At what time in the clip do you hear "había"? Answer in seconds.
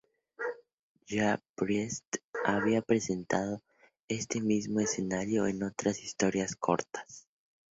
2.43-2.81